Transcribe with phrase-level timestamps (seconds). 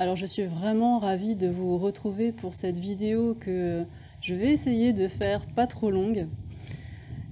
[0.00, 3.84] Alors je suis vraiment ravie de vous retrouver pour cette vidéo que
[4.22, 6.26] je vais essayer de faire pas trop longue.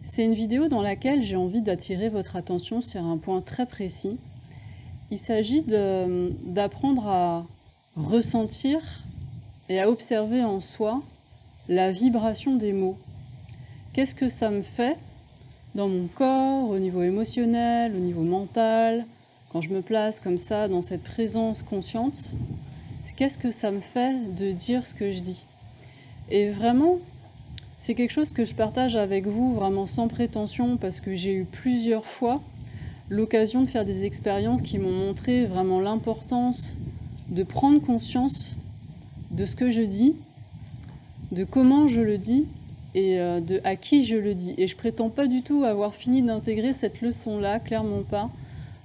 [0.02, 4.18] C'est une vidéo dans laquelle j'ai envie d'attirer votre attention sur un point très précis.
[5.10, 7.46] Il s'agit d'apprendre à
[7.96, 8.82] ressentir
[9.70, 11.02] et à observer en soi
[11.70, 12.98] la vibration des mots.
[13.94, 14.98] Qu'est-ce que ça me fait
[15.74, 19.06] dans mon corps, au niveau émotionnel, au niveau mental,
[19.50, 22.30] quand je me place comme ça dans cette présence consciente
[23.14, 25.44] qu'est-ce que ça me fait de dire ce que je dis?
[26.30, 26.98] Et vraiment,
[27.78, 31.44] c'est quelque chose que je partage avec vous vraiment sans prétention parce que j'ai eu
[31.44, 32.42] plusieurs fois
[33.08, 36.76] l'occasion de faire des expériences qui m'ont montré vraiment l'importance
[37.28, 38.56] de prendre conscience
[39.30, 40.14] de ce que je dis,
[41.32, 42.46] de comment je le dis
[42.94, 44.54] et euh, de à qui je le dis.
[44.58, 48.30] Et je prétends pas du tout avoir fini d'intégrer cette leçon-là, clairement pas.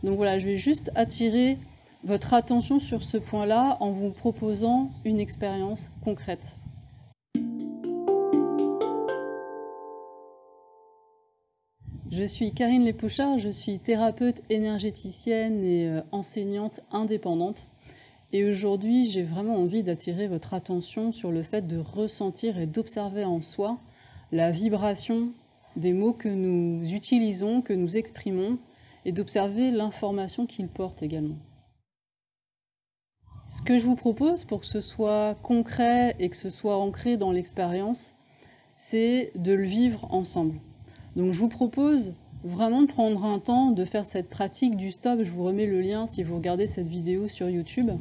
[0.03, 1.57] Donc voilà, je vais juste attirer
[2.03, 6.57] votre attention sur ce point-là en vous proposant une expérience concrète.
[12.11, 17.67] Je suis Karine Lépouchard, je suis thérapeute énergéticienne et euh, enseignante indépendante.
[18.33, 23.23] Et aujourd'hui, j'ai vraiment envie d'attirer votre attention sur le fait de ressentir et d'observer
[23.23, 23.79] en soi
[24.31, 25.31] la vibration
[25.75, 28.59] des mots que nous utilisons, que nous exprimons,
[29.05, 31.37] et d'observer l'information qu'ils portent également.
[33.49, 37.17] Ce que je vous propose pour que ce soit concret et que ce soit ancré
[37.17, 38.15] dans l'expérience,
[38.75, 40.59] c'est de le vivre ensemble.
[41.15, 45.19] Donc je vous propose vraiment de prendre un temps de faire cette pratique du stop.
[45.21, 47.91] Je vous remets le lien si vous regardez cette vidéo sur YouTube.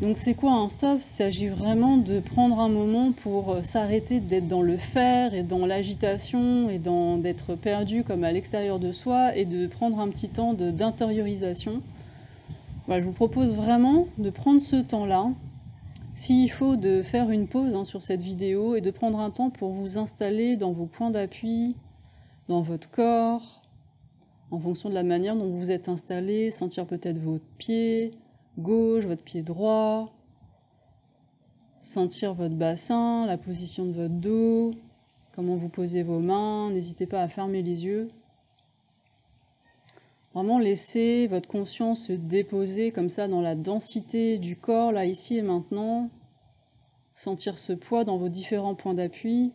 [0.00, 0.98] Donc c'est quoi un stop?
[1.00, 5.66] Il s'agit vraiment de prendre un moment pour s'arrêter d'être dans le faire et dans
[5.66, 10.54] l'agitation et d'être perdu comme à l'extérieur de soi et de prendre un petit temps
[10.54, 11.82] d'intériorisation.
[12.88, 15.32] Je vous propose vraiment de prendre ce temps-là,
[16.14, 19.50] s'il faut de faire une pause hein, sur cette vidéo et de prendre un temps
[19.50, 21.74] pour vous installer dans vos points d'appui,
[22.46, 23.62] dans votre corps,
[24.52, 28.12] en fonction de la manière dont vous êtes installé, sentir peut-être votre pied
[28.58, 30.12] gauche, votre pied droit,
[31.80, 34.72] sentir votre bassin, la position de votre dos,
[35.32, 38.10] comment vous posez vos mains, n'hésitez pas à fermer les yeux.
[40.34, 45.38] Vraiment laisser votre conscience se déposer comme ça dans la densité du corps, là, ici
[45.38, 46.10] et maintenant.
[47.14, 49.52] Sentir ce poids dans vos différents points d'appui.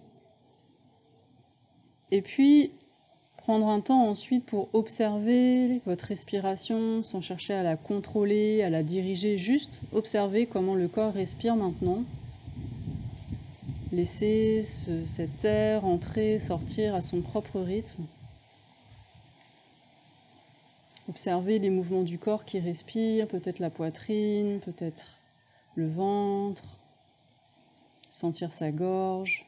[2.11, 2.73] Et puis,
[3.43, 8.83] prendre un temps ensuite pour observer votre respiration sans chercher à la contrôler, à la
[8.83, 12.05] diriger, juste observer comment le corps respire maintenant.
[13.91, 14.61] Laisser
[15.05, 18.05] cet air entrer, sortir à son propre rythme.
[21.09, 25.17] Observez les mouvements du corps qui respire, peut-être la poitrine, peut-être
[25.75, 26.63] le ventre,
[28.09, 29.45] sentir sa gorge.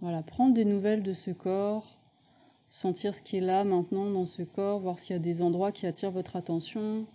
[0.00, 1.98] Voilà, prendre des nouvelles de ce corps,
[2.70, 5.72] sentir ce qui est là maintenant dans ce corps, voir s'il y a des endroits
[5.72, 7.06] qui attirent votre attention.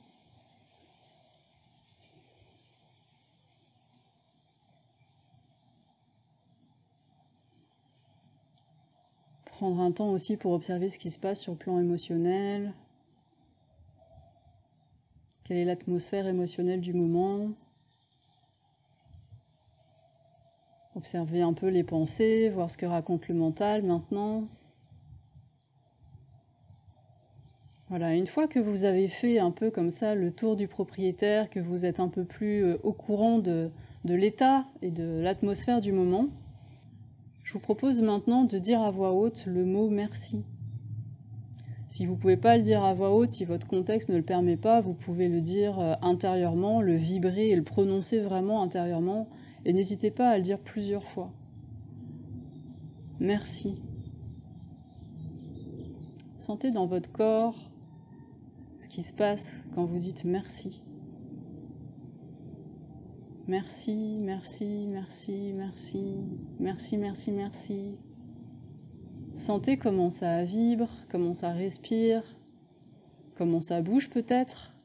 [9.45, 12.73] Prendre un temps aussi pour observer ce qui se passe sur le plan émotionnel.
[15.43, 17.49] Quelle est l'atmosphère émotionnelle du moment
[21.05, 24.47] Observer un peu les pensées, voir ce que raconte le mental maintenant.
[27.89, 31.51] Voilà, une fois que vous avez fait un peu comme ça le tour du propriétaire,
[31.51, 33.69] que vous êtes un peu plus euh, au courant de,
[34.03, 36.29] de l'état et de l'atmosphère du moment,
[37.43, 40.43] je vous propose maintenant de dire à voix haute le mot merci.
[41.87, 44.23] Si vous ne pouvez pas le dire à voix haute, si votre contexte ne le
[44.23, 49.29] permet pas, vous pouvez le dire euh, intérieurement, le vibrer et le prononcer vraiment intérieurement.
[49.65, 51.31] Et n'hésitez pas à le dire plusieurs fois.
[53.19, 53.81] Merci.
[56.37, 57.71] Sentez dans votre corps
[58.77, 60.83] ce qui se passe quand vous dites merci.
[63.47, 66.15] Merci, merci, merci, merci,
[66.59, 67.97] merci, merci, merci.
[69.33, 72.23] Sentez comment ça vibre, comment ça respire,
[73.35, 74.75] comment ça bouge peut-être.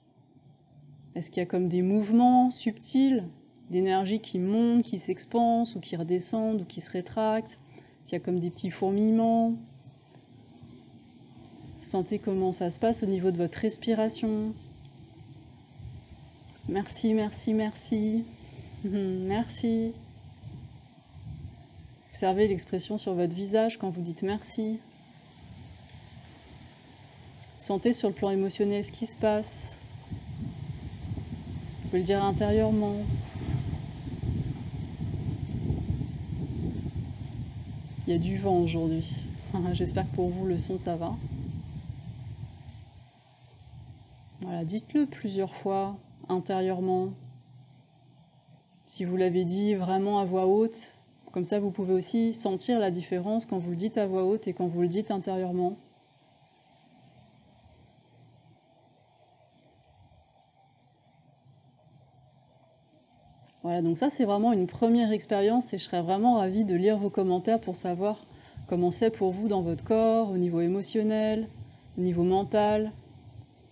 [1.15, 3.25] Est-ce qu'il y a comme des mouvements subtils?
[3.71, 7.59] D'énergie qui montent, qui s'expansent ou qui redescendent ou qui se rétractent.
[8.03, 9.55] S'il y a comme des petits fourmillements.
[11.83, 14.53] Sentez comment ça se passe au niveau de votre respiration.
[16.69, 18.25] Merci, merci, merci.
[18.85, 19.93] Merci.
[22.11, 24.79] Observez l'expression sur votre visage quand vous dites merci.
[27.59, 29.79] Sentez sur le plan émotionnel ce qui se passe.
[30.11, 32.97] Vous pouvez le dire intérieurement.
[38.11, 39.09] Il y a du vent aujourd'hui.
[39.73, 41.15] J'espère que pour vous le son ça va.
[44.43, 45.97] Voilà, dites-le plusieurs fois
[46.29, 47.11] intérieurement.
[48.85, 50.93] Si vous l'avez dit vraiment à voix haute,
[51.31, 54.49] comme ça vous pouvez aussi sentir la différence quand vous le dites à voix haute
[54.49, 55.77] et quand vous le dites intérieurement.
[63.63, 66.97] Voilà, donc ça c'est vraiment une première expérience et je serais vraiment ravie de lire
[66.97, 68.25] vos commentaires pour savoir
[68.67, 71.47] comment c'est pour vous dans votre corps, au niveau émotionnel,
[71.99, 72.93] au niveau mental.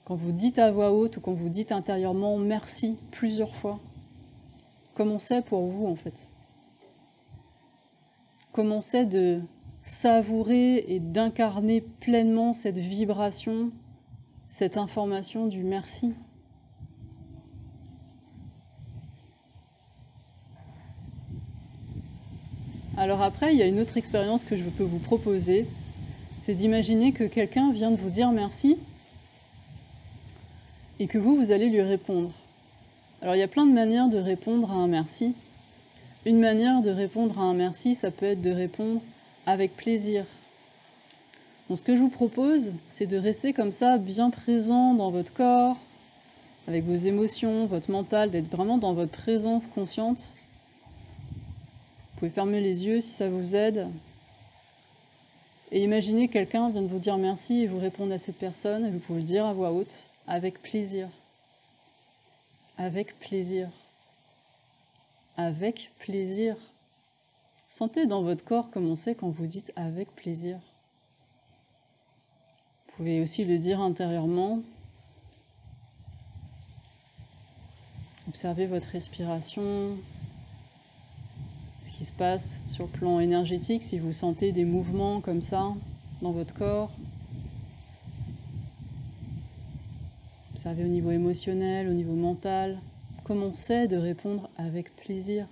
[0.04, 3.80] Quand vous dites à voix haute ou quand vous dites intérieurement merci plusieurs fois.
[4.94, 6.28] Comment c'est pour vous en fait?
[8.52, 9.40] Comment c'est de
[9.80, 13.70] savourer et d'incarner pleinement cette vibration,
[14.48, 16.14] cette information du merci?
[22.98, 25.68] Alors après, il y a une autre expérience que je peux vous proposer,
[26.36, 28.76] c'est d'imaginer que quelqu'un vient de vous dire merci
[30.98, 32.32] et que vous, vous allez lui répondre.
[33.22, 35.34] Alors il y a plein de manières de répondre à un merci.
[36.26, 39.00] Une manière de répondre à un merci, ça peut être de répondre
[39.46, 40.24] avec plaisir.
[41.68, 45.32] Donc ce que je vous propose, c'est de rester comme ça, bien présent dans votre
[45.32, 45.76] corps,
[46.66, 50.32] avec vos émotions, votre mental, d'être vraiment dans votre présence consciente
[52.18, 53.88] pouvez fermer les yeux si ça vous aide.
[55.70, 58.90] Et imaginez quelqu'un vient de vous dire merci et vous répondre à cette personne, et
[58.90, 61.08] vous pouvez le dire à voix haute, avec plaisir.
[62.76, 63.68] Avec plaisir.
[65.36, 66.56] Avec plaisir.
[67.68, 70.58] Sentez dans votre corps comme on sait quand vous dites avec plaisir.
[72.86, 74.62] Vous pouvez aussi le dire intérieurement.
[78.26, 79.96] Observez votre respiration,
[81.98, 85.74] qui se passe sur le plan énergétique, si vous sentez des mouvements comme ça
[86.22, 86.92] dans votre corps.
[90.52, 92.78] Observez au niveau émotionnel, au niveau mental.
[93.24, 95.48] Commencez de répondre avec plaisir.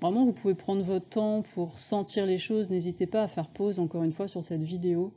[0.00, 2.70] Vraiment, vous pouvez prendre votre temps pour sentir les choses.
[2.70, 5.12] N'hésitez pas à faire pause encore une fois sur cette vidéo.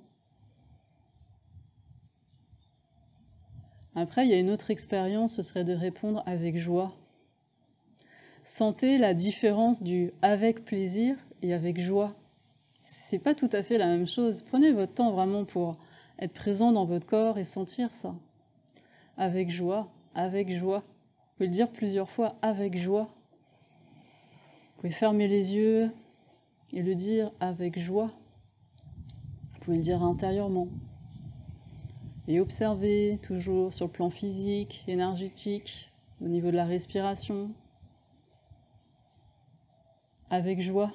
[4.01, 6.91] Après, il y a une autre expérience, ce serait de répondre avec joie.
[8.43, 12.15] Sentez la différence du avec plaisir et avec joie.
[12.79, 14.41] C'est pas tout à fait la même chose.
[14.41, 15.77] Prenez votre temps vraiment pour
[16.17, 18.15] être présent dans votre corps et sentir ça.
[19.17, 20.79] Avec joie, avec joie.
[20.79, 23.07] Vous pouvez le dire plusieurs fois, avec joie.
[24.73, 25.91] Vous pouvez fermer les yeux
[26.73, 28.09] et le dire avec joie.
[29.51, 30.69] Vous pouvez le dire intérieurement
[32.27, 35.91] et observer toujours sur le plan physique, énergétique,
[36.21, 37.51] au niveau de la respiration,
[40.29, 40.91] avec joie.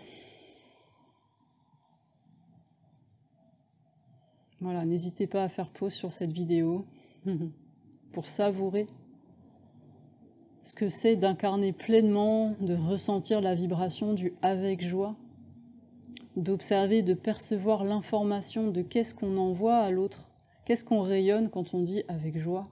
[4.61, 6.87] Voilà, n'hésitez pas à faire pause sur cette vidéo
[8.13, 8.87] pour savourer
[10.63, 15.15] ce que c'est d'incarner pleinement, de ressentir la vibration du avec joie,
[16.35, 20.29] d'observer, de percevoir l'information de qu'est-ce qu'on envoie à l'autre
[20.67, 22.69] Qu'est-ce qu'on rayonne quand on dit avec joie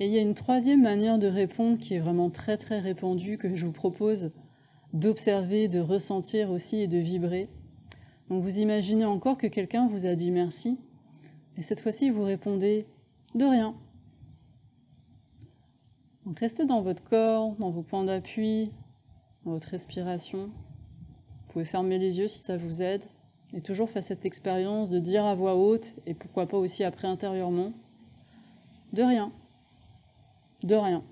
[0.00, 3.38] Et il y a une troisième manière de répondre qui est vraiment très très répandue
[3.38, 4.30] que je vous propose
[4.92, 7.48] d'observer, de ressentir aussi et de vibrer.
[8.30, 10.78] Donc vous imaginez encore que quelqu'un vous a dit merci
[11.56, 12.86] et cette fois-ci vous répondez
[13.34, 13.74] de rien.
[16.28, 18.70] Donc restez dans votre corps, dans vos points d'appui,
[19.46, 20.48] dans votre respiration.
[20.48, 23.02] Vous pouvez fermer les yeux si ça vous aide.
[23.54, 27.08] Et toujours faire cette expérience de dire à voix haute, et pourquoi pas aussi après
[27.08, 27.72] intérieurement,
[28.92, 29.32] de rien.
[30.64, 31.02] De rien.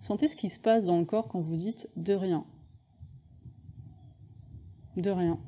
[0.00, 2.46] Sentez ce qui se passe dans le corps quand vous dites de rien.
[4.96, 5.38] De rien.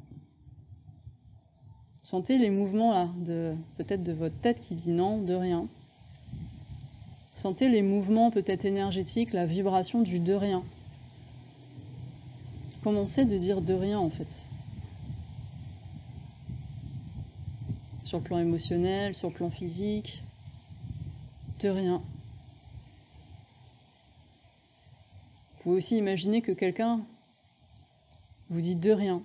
[2.02, 3.08] Sentez les mouvements là,
[3.78, 5.70] peut-être de votre tête qui dit non, de rien.
[7.34, 10.64] Sentez les mouvements peut-être énergétiques, la vibration du de rien.
[12.82, 14.44] Commencez de dire de rien en fait?
[18.04, 20.22] Sur le plan émotionnel, sur le plan physique,
[21.60, 22.02] de rien.
[25.54, 27.00] Vous pouvez aussi imaginer que quelqu'un
[28.50, 29.22] vous dit de rien.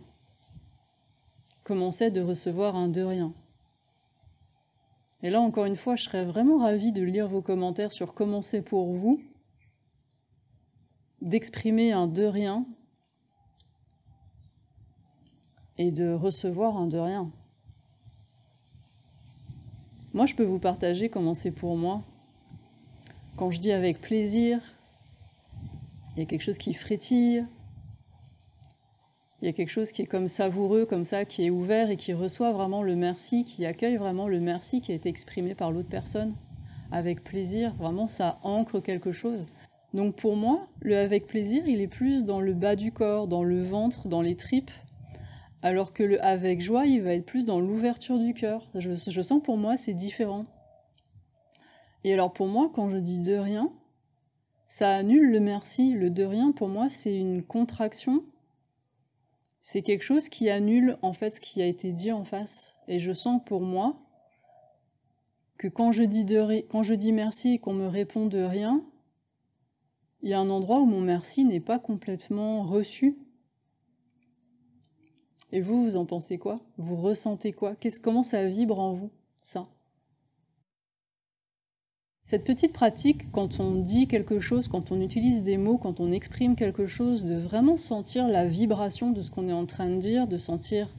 [1.64, 3.34] Commencez de recevoir un de rien?
[5.24, 8.42] Et là, encore une fois, je serais vraiment ravie de lire vos commentaires sur comment
[8.42, 9.20] c'est pour vous
[11.22, 12.66] d'exprimer un de rien
[15.80, 17.32] et de recevoir un de rien.
[20.14, 22.04] Moi, je peux vous partager comment c'est pour moi.
[23.36, 24.60] Quand je dis avec plaisir,
[26.16, 27.46] il y a quelque chose qui frétille,
[29.42, 31.98] il y a quelque chose qui est comme savoureux, comme ça, qui est ouvert et
[31.98, 35.72] qui reçoit vraiment le merci, qui accueille vraiment le merci qui a été exprimé par
[35.72, 36.34] l'autre personne,
[36.92, 39.46] avec plaisir, vraiment ça ancre quelque chose.
[39.94, 43.44] Donc pour moi, le avec plaisir, il est plus dans le bas du corps, dans
[43.44, 44.72] le ventre, dans les tripes,
[45.62, 48.68] alors que le avec joie, il va être plus dans l'ouverture du cœur.
[48.76, 50.46] Je, je sens pour moi, c'est différent.
[52.04, 53.72] Et alors pour moi, quand je dis de rien,
[54.68, 55.94] ça annule le merci.
[55.94, 58.24] Le de rien, pour moi, c'est une contraction.
[59.70, 62.74] C'est quelque chose qui annule en fait ce qui a été dit en face.
[62.88, 63.98] Et je sens pour moi
[65.58, 68.82] que quand je dis, de, quand je dis merci et qu'on me répond de rien,
[70.22, 73.18] il y a un endroit où mon merci n'est pas complètement reçu.
[75.52, 76.62] Et vous, vous en pensez quoi?
[76.78, 77.76] Vous ressentez quoi?
[78.02, 79.12] Comment ça vibre en vous,
[79.44, 79.68] ça?
[82.28, 86.12] Cette petite pratique, quand on dit quelque chose, quand on utilise des mots, quand on
[86.12, 89.96] exprime quelque chose, de vraiment sentir la vibration de ce qu'on est en train de
[89.96, 90.90] dire, de sentir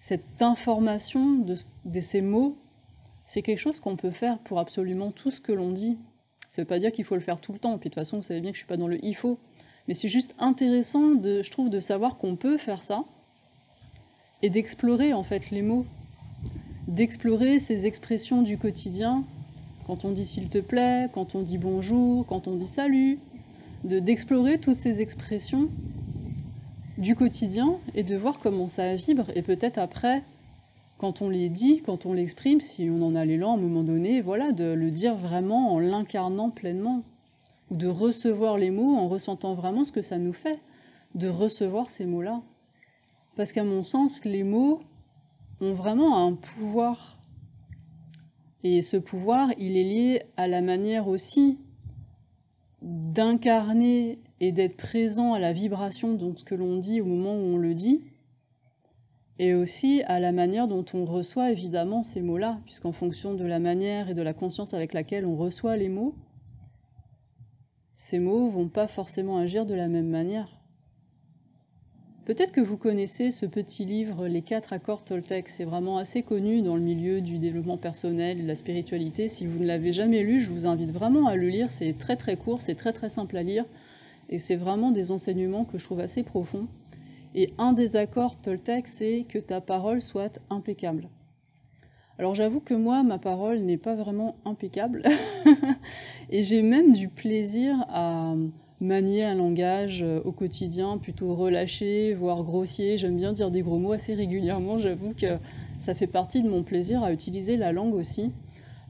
[0.00, 2.58] cette information de, ces mots,
[3.24, 5.96] c'est quelque chose qu'on peut faire pour absolument tout ce que l'on dit.
[6.48, 8.02] Ça ne veut pas dire qu'il faut le faire tout le temps, puis de toute
[8.02, 9.38] façon, vous savez bien que je ne suis pas dans le il faut.
[9.86, 13.04] Mais c'est juste intéressant, de, je trouve, de savoir qu'on peut faire ça
[14.42, 15.86] et d'explorer en fait les mots,
[16.88, 19.24] d'explorer ces expressions du quotidien
[19.90, 23.18] quand on dit s'il te plaît, quand on dit bonjour, quand on dit salut,
[23.82, 25.68] d'explorer toutes ces expressions
[26.96, 29.32] du quotidien et de voir comment ça vibre.
[29.34, 30.22] Et peut-être après,
[30.98, 33.82] quand on les dit, quand on l'exprime, si on en a l'élan à un moment
[33.82, 37.02] donné, voilà, de le dire vraiment en l'incarnant pleinement.
[37.72, 40.60] Ou de recevoir les mots en ressentant vraiment ce que ça nous fait,
[41.16, 42.42] de recevoir ces mots-là.
[43.34, 44.82] Parce qu'à mon sens, les mots
[45.60, 47.19] ont vraiment un pouvoir
[48.62, 51.58] et ce pouvoir, il est lié à la manière aussi
[52.82, 57.54] d'incarner et d'être présent à la vibration de ce que l'on dit au moment où
[57.54, 58.02] on le dit,
[59.38, 63.58] et aussi à la manière dont on reçoit évidemment ces mots-là, puisqu'en fonction de la
[63.58, 66.14] manière et de la conscience avec laquelle on reçoit les mots,
[67.96, 70.59] ces mots vont pas forcément agir de la même manière.
[72.30, 75.48] Peut-être que vous connaissez ce petit livre, Les quatre accords Toltec.
[75.48, 79.26] C'est vraiment assez connu dans le milieu du développement personnel et de la spiritualité.
[79.26, 81.72] Si vous ne l'avez jamais lu, je vous invite vraiment à le lire.
[81.72, 83.64] C'est très très court, c'est très très simple à lire.
[84.28, 86.68] Et c'est vraiment des enseignements que je trouve assez profonds.
[87.34, 91.08] Et un des accords Toltec, c'est que ta parole soit impeccable.
[92.16, 95.02] Alors j'avoue que moi, ma parole n'est pas vraiment impeccable.
[96.30, 98.36] et j'ai même du plaisir à
[98.80, 102.96] manier un langage euh, au quotidien plutôt relâché, voire grossier.
[102.96, 104.78] J'aime bien dire des gros mots assez régulièrement.
[104.78, 105.38] J'avoue que
[105.78, 108.30] ça fait partie de mon plaisir à utiliser la langue aussi.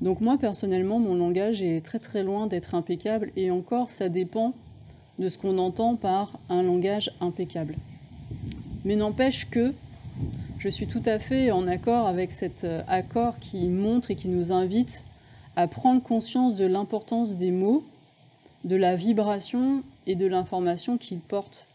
[0.00, 4.54] Donc moi personnellement, mon langage est très très loin d'être impeccable et encore ça dépend
[5.18, 7.76] de ce qu'on entend par un langage impeccable.
[8.84, 9.74] Mais n'empêche que
[10.58, 14.28] je suis tout à fait en accord avec cet euh, accord qui montre et qui
[14.28, 15.04] nous invite
[15.56, 17.84] à prendre conscience de l'importance des mots
[18.64, 21.66] de la vibration et de l'information qu'il porte.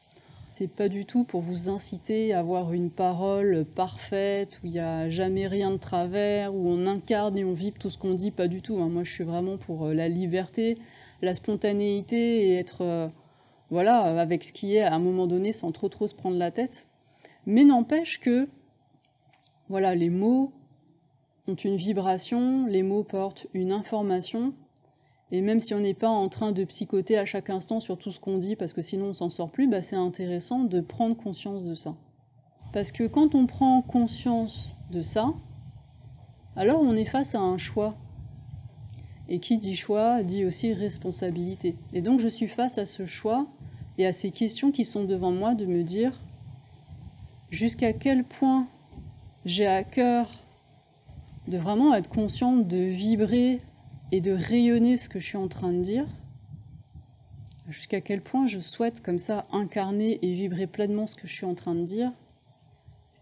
[0.54, 4.80] C'est pas du tout pour vous inciter à avoir une parole parfaite, où il n'y
[4.80, 8.32] a jamais rien de travers, où on incarne et on vibre tout ce qu'on dit,
[8.32, 8.78] pas du tout.
[8.80, 8.88] Hein.
[8.88, 10.78] Moi, je suis vraiment pour euh, la liberté,
[11.22, 13.10] la spontanéité et être euh,
[13.70, 16.52] voilà, avec ce qui est à un moment donné sans trop trop se prendre la
[16.52, 16.88] tête.
[17.46, 18.48] Mais n'empêche que
[19.68, 20.54] voilà, les mots
[21.48, 24.54] ont une vibration, les mots portent une information
[25.32, 28.12] et même si on n'est pas en train de psychoter à chaque instant sur tout
[28.12, 31.16] ce qu'on dit, parce que sinon on s'en sort plus, bah c'est intéressant de prendre
[31.16, 31.96] conscience de ça.
[32.74, 35.34] Parce que quand on prend conscience de ça,
[36.56, 37.96] alors on est face à un choix.
[39.28, 41.76] Et qui dit choix dit aussi responsabilité.
[41.94, 43.48] Et donc je suis face à ce choix
[43.98, 46.22] et à ces questions qui sont devant moi de me dire
[47.50, 48.68] jusqu'à quel point
[49.46, 50.30] j'ai à cœur
[51.48, 53.62] de vraiment être consciente de vibrer
[54.16, 56.08] et de rayonner ce que je suis en train de dire,
[57.68, 61.46] jusqu'à quel point je souhaite comme ça incarner et vibrer pleinement ce que je suis
[61.46, 62.14] en train de dire,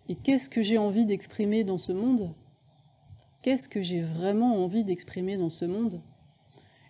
[0.08, 2.36] et qu'est-ce que j'ai envie d'exprimer dans ce monde?
[3.42, 6.00] Qu'est-ce que j'ai vraiment envie d'exprimer dans ce monde?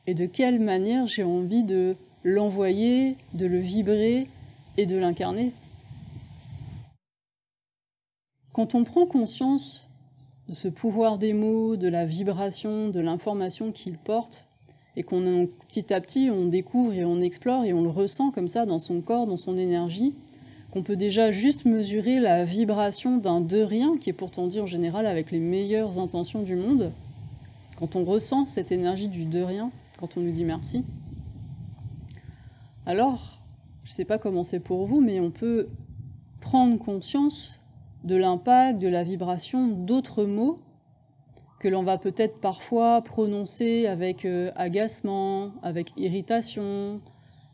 [0.05, 1.95] Et de quelle manière j'ai envie de
[2.25, 4.27] l'envoyer, de le vibrer
[4.75, 5.53] et de l'incarner?
[8.51, 9.87] Quand on prend conscience
[10.49, 14.45] de ce pouvoir des mots, de la vibration, de l'information qu'ils portent,
[14.95, 18.47] et qu'on petit à petit on découvre et on explore et on le ressent comme
[18.47, 20.13] ça dans son corps, dans son énergie,
[20.71, 24.65] qu'on peut déjà juste mesurer la vibration d'un de rien, qui est pourtant dit en
[24.65, 26.91] général avec les meilleures intentions du monde,
[27.77, 30.83] quand on ressent cette énergie du de rien, quand on nous dit merci,
[32.85, 33.39] alors,
[33.83, 35.69] je ne sais pas comment c'est pour vous, mais on peut
[36.41, 37.59] prendre conscience
[38.03, 40.59] de l'impact, de la vibration d'autres mots
[41.59, 46.99] que l'on va peut-être parfois prononcer avec euh, agacement, avec irritation,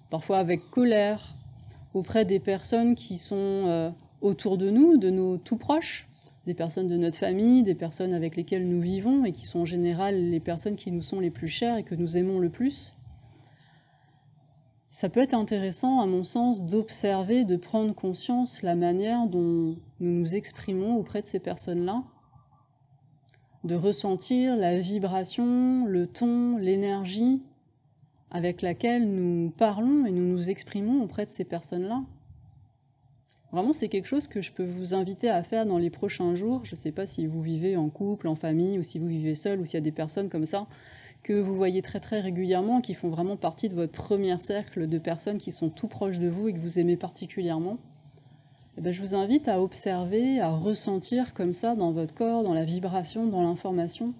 [0.10, 1.36] parfois avec colère,
[1.94, 3.92] auprès des personnes qui sont euh,
[4.22, 6.08] autour de nous, de nos tout proches,
[6.48, 9.66] des personnes de notre famille, des personnes avec lesquelles nous vivons et qui sont en
[9.66, 12.94] général les personnes qui nous sont les plus chères et que nous aimons le plus.
[14.92, 20.12] Ça peut être intéressant, à mon sens, d'observer, de prendre conscience la manière dont nous
[20.12, 22.04] nous exprimons auprès de ces personnes-là,
[23.64, 27.44] de ressentir la vibration, le ton, l'énergie
[28.32, 32.04] avec laquelle nous parlons et nous nous exprimons auprès de ces personnes-là.
[33.52, 36.62] Vraiment, c'est quelque chose que je peux vous inviter à faire dans les prochains jours.
[36.66, 39.34] Je ne sais pas si vous vivez en couple, en famille, ou si vous vivez
[39.34, 40.68] seul, ou s'il y a des personnes comme ça
[41.24, 44.98] que vous voyez très très régulièrement, qui font vraiment partie de votre premier cercle de
[44.98, 47.78] personnes qui sont tout proches de vous et que vous aimez particulièrement.
[48.78, 52.54] Eh ben, je vous invite à observer, à ressentir comme ça dans votre corps, dans
[52.54, 54.14] la vibration, dans l'information,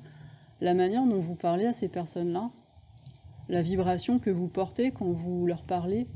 [0.60, 2.52] la manière dont vous parlez à ces personnes-là,
[3.48, 6.08] la vibration que vous portez quand vous leur parlez,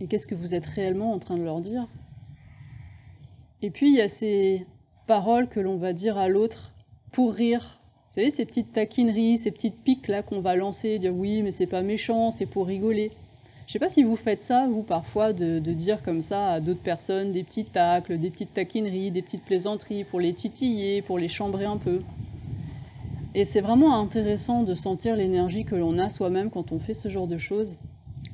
[0.00, 1.86] et qu'est-ce que vous êtes réellement en train de leur dire.
[3.62, 4.66] Et puis il y a ces
[5.06, 6.74] paroles que l'on va dire à l'autre
[7.12, 7.79] pour rire.
[8.10, 11.52] Vous savez, ces petites taquineries, ces petites piques là qu'on va lancer, dire oui, mais
[11.52, 13.12] c'est pas méchant, c'est pour rigoler.
[13.68, 16.80] Je sais pas si vous faites ça, vous, parfois, de, dire comme ça à d'autres
[16.80, 21.28] personnes des petits tacles, des petites taquineries, des petites plaisanteries pour les titiller, pour les
[21.28, 22.02] chambrer un peu.
[23.36, 27.08] Et c'est vraiment intéressant de sentir l'énergie que l'on a soi-même quand on fait ce
[27.08, 27.76] genre de choses.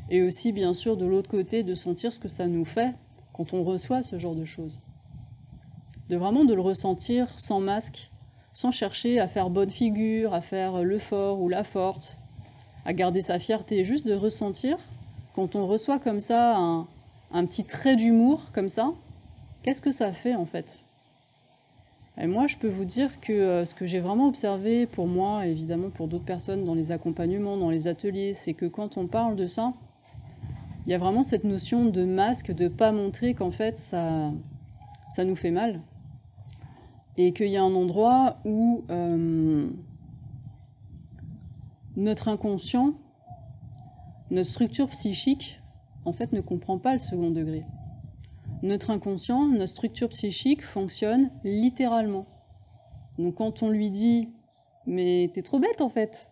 [0.08, 2.94] Et aussi, bien sûr, de l'autre côté, de sentir ce que ça nous fait
[3.34, 4.80] quand on reçoit ce genre de choses.
[6.08, 8.10] De vraiment de le ressentir sans masque,
[8.56, 12.16] sans chercher à faire bonne figure, à faire le fort ou la forte,
[12.86, 14.78] à garder sa fierté, juste de ressentir
[15.34, 18.94] quand on reçoit comme ça un, petit trait d'humour, comme ça,
[19.62, 20.80] qu'est-ce que ça fait en fait?
[22.16, 25.46] Et moi, je peux vous dire que euh, ce que j'ai vraiment observé pour moi,
[25.46, 29.36] évidemment pour d'autres personnes dans les accompagnements, dans les ateliers, c'est que quand on parle
[29.36, 29.74] de ça,
[30.86, 34.32] il y a vraiment cette notion de masque, de pas montrer qu'en fait ça,
[35.10, 35.82] ça nous fait mal.
[37.18, 39.68] Et qu'il y a un endroit où euh,
[41.96, 42.94] notre inconscient
[44.30, 45.60] notre structure psychique,
[46.04, 47.64] en fait, ne comprend pas le second degré.
[48.62, 52.26] Notre inconscient, notre structure psychique fonctionne littéralement.
[53.18, 54.28] Donc quand on lui dit
[54.86, 56.28] «mais t'es trop bête en fait»,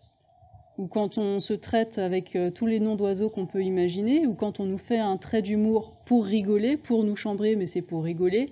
[0.78, 4.34] ou quand on se traite avec euh, tous les noms d'oiseaux qu'on peut imaginer, ou
[4.34, 8.02] quand on nous fait un trait d'humour pour rigoler, pour nous chambrer, mais c'est pour
[8.02, 8.46] rigoler,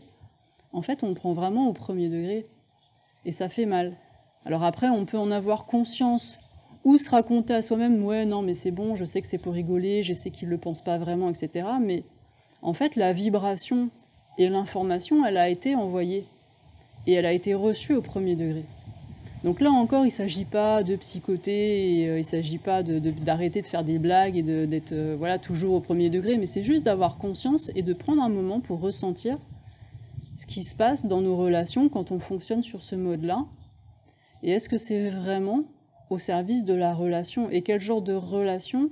[0.73, 2.47] en fait, on prend vraiment au premier degré.
[3.25, 3.97] Et ça fait mal.
[4.45, 6.39] Alors après, on peut en avoir conscience
[6.85, 9.53] ou se raconter à soi-même, ouais, non, mais c'est bon, je sais que c'est pour
[9.53, 11.69] rigoler, je sais qu'il ne le pense pas vraiment, etc.
[11.81, 12.03] Mais
[12.61, 13.91] en fait, la vibration
[14.39, 16.27] et l'information, elle a été envoyée
[17.07, 18.65] et elle a été reçue au premier degré.
[19.45, 23.61] Donc là encore, il ne s'agit pas de psychoter, euh, il ne s'agit pas d'arrêter
[23.61, 26.85] de, faire des blagues et d'être euh, voilà, toujours au premier degré, mais c'est juste
[26.85, 29.39] d'avoir conscience et de prendre un moment pour ressentir
[30.43, 33.47] ce qui se passe dans nos relations quand on fonctionne sur ce mode-là.
[34.43, 35.63] Et est-ce que c'est vraiment
[36.11, 38.91] au service de la relation et quel genre de relation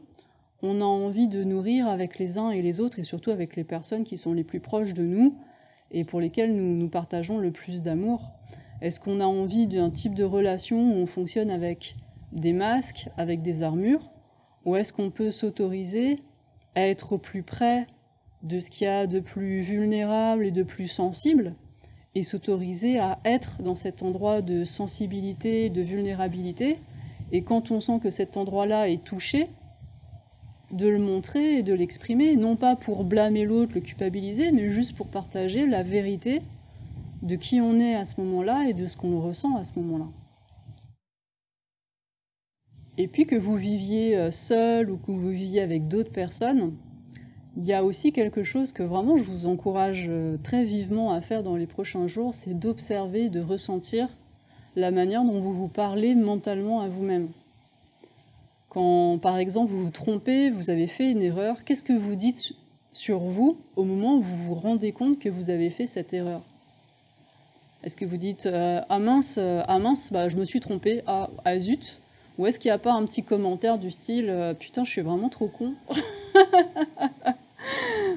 [0.63, 3.65] on a envie de nourrir avec les uns et les autres et surtout avec les
[3.65, 5.35] personnes qui sont les plus proches de nous
[5.91, 8.31] et pour lesquelles nous, nous partageons le plus d'amour.
[8.81, 11.97] Est-ce qu'on a envie d'un type de relation où on fonctionne avec
[12.31, 14.09] des masques, avec des armures?
[14.67, 16.21] Ou est-ce qu'on peut s'autoriser
[16.77, 17.87] à être au plus près
[18.43, 21.55] de ce qu'il y a de plus vulnérable et de plus sensible
[22.15, 26.79] et s'autoriser à être dans cet endroit de sensibilité, de vulnérabilité
[27.33, 29.49] et quand on sent que cet endroit-là est touché,
[30.73, 34.97] de le montrer et de l'exprimer, non pas pour blâmer l'autre, le culpabiliser, mais juste
[34.97, 36.43] pour partager la vérité
[37.23, 40.07] de qui on est à ce moment-là et de ce qu'on ressent à ce moment-là.
[42.99, 46.75] Et puis que vous viviez euh, seul ou que vous viviez avec d'autres personnes,
[47.57, 51.21] il y a aussi quelque chose que vraiment je vous encourage euh, très vivement à
[51.21, 54.09] faire dans les prochains jours, c'est d'observer, de ressentir
[54.77, 57.29] la manière dont vous vous parlez mentalement à vous-même.
[58.69, 62.53] Quand par exemple vous vous trompez, vous avez fait une erreur, qu'est-ce que vous dites
[62.93, 66.43] sur vous au moment où vous vous rendez compte que vous avez fait cette erreur?
[67.83, 71.03] Est-ce que vous dites euh, Ah mince, euh, ah mince bah, je me suis trompé,
[71.07, 72.01] ah, ah zut!
[72.39, 75.29] Ou est-ce qu'il n'y a pas un petit commentaire du style Putain, je suis vraiment
[75.29, 75.75] trop con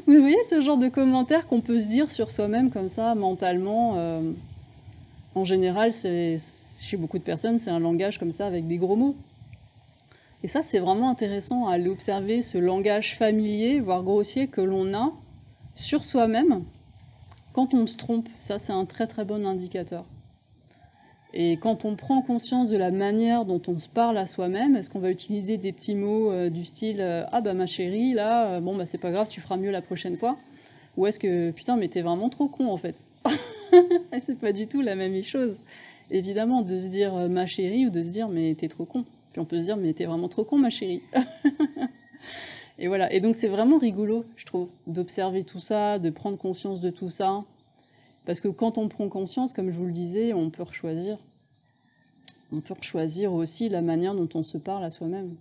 [0.06, 3.98] Vous voyez ce genre de commentaire qu'on peut se dire sur soi-même comme ça, mentalement
[5.36, 9.16] En général, chez beaucoup de personnes, c'est un langage comme ça avec des gros mots.
[10.44, 14.94] Et ça, c'est vraiment intéressant à aller observer ce langage familier, voire grossier, que l'on
[14.94, 15.14] a
[15.74, 16.64] sur soi-même
[17.54, 18.28] quand on se trompe.
[18.40, 20.04] Ça, c'est un très très bon indicateur.
[21.36, 24.90] Et quand on prend conscience de la manière dont on se parle à soi-même, est-ce
[24.92, 28.52] qu'on va utiliser des petits mots euh, du style euh, Ah bah ma chérie, là,
[28.52, 30.38] euh, bon bah c'est pas grave, tu feras mieux la prochaine fois
[30.96, 33.04] Ou est-ce que putain, mais t'es vraiment trop con en fait
[34.20, 35.58] C'est pas du tout la même chose.
[36.12, 39.04] Évidemment, de se dire ma chérie ou de se dire mais t'es trop con.
[39.32, 41.02] Puis on peut se dire, mais t'es vraiment trop con, ma chérie.
[42.78, 43.12] et voilà.
[43.12, 47.10] Et donc c'est vraiment rigolo, je trouve, d'observer tout ça, de prendre conscience de tout
[47.10, 47.44] ça.
[48.26, 51.18] Parce que quand on prend conscience, comme je vous le disais, on peut choisir.
[52.52, 55.36] On peut choisir aussi la manière dont on se parle à soi-même.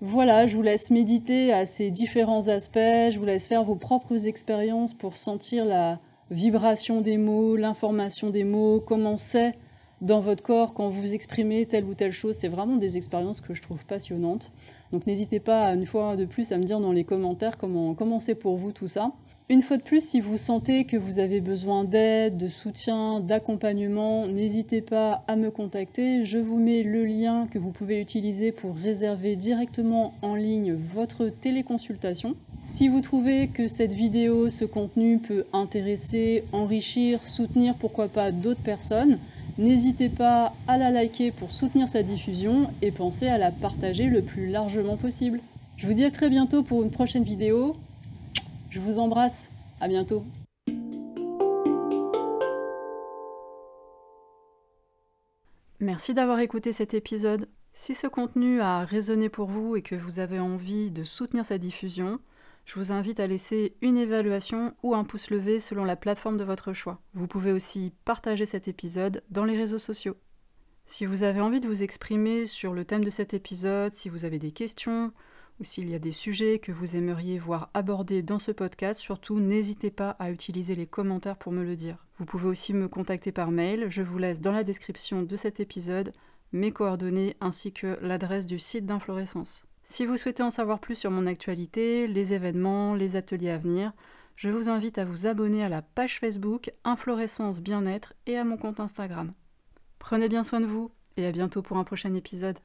[0.00, 4.26] Voilà, je vous laisse méditer à ces différents aspects, je vous laisse faire vos propres
[4.26, 9.54] expériences pour sentir la vibration des mots, l'information des mots, comment c'est
[10.02, 12.34] dans votre corps quand vous exprimez telle ou telle chose.
[12.34, 14.52] C'est vraiment des expériences que je trouve passionnantes.
[14.92, 18.18] Donc n'hésitez pas une fois de plus à me dire dans les commentaires comment, comment
[18.18, 19.12] c'est pour vous tout ça.
[19.48, 24.26] Une fois de plus, si vous sentez que vous avez besoin d'aide, de soutien, d'accompagnement,
[24.26, 26.24] n'hésitez pas à me contacter.
[26.24, 31.28] Je vous mets le lien que vous pouvez utiliser pour réserver directement en ligne votre
[31.28, 32.34] téléconsultation.
[32.64, 38.62] Si vous trouvez que cette vidéo, ce contenu peut intéresser, enrichir, soutenir pourquoi pas d'autres
[38.62, 39.18] personnes,
[39.58, 44.20] N'hésitez pas à la liker pour soutenir sa diffusion et pensez à la partager le
[44.20, 45.40] plus largement possible.
[45.78, 47.74] Je vous dis à très bientôt pour une prochaine vidéo.
[48.70, 49.50] Je vous embrasse.
[49.80, 50.24] À bientôt.
[55.80, 57.48] Merci d'avoir écouté cet épisode.
[57.72, 61.58] Si ce contenu a résonné pour vous et que vous avez envie de soutenir sa
[61.58, 62.18] diffusion,
[62.64, 66.44] je vous invite à laisser une évaluation ou un pouce levé selon la plateforme de
[66.44, 67.00] votre choix.
[67.14, 70.16] Vous pouvez aussi partager cet épisode dans les réseaux sociaux.
[70.86, 74.24] Si vous avez envie de vous exprimer sur le thème de cet épisode, si vous
[74.24, 75.12] avez des questions
[75.60, 79.40] ou s'il y a des sujets que vous aimeriez voir abordés dans ce podcast, surtout
[79.40, 82.06] n'hésitez pas à utiliser les commentaires pour me le dire.
[82.18, 85.60] Vous pouvez aussi me contacter par mail, je vous laisse dans la description de cet
[85.60, 86.12] épisode
[86.52, 89.66] mes coordonnées ainsi que l'adresse du site d'Inflorescence.
[89.82, 93.92] Si vous souhaitez en savoir plus sur mon actualité, les événements, les ateliers à venir,
[94.34, 98.56] je vous invite à vous abonner à la page Facebook Inflorescence Bien-être et à mon
[98.56, 99.32] compte Instagram.
[99.98, 102.58] Prenez bien soin de vous et à bientôt pour un prochain épisode.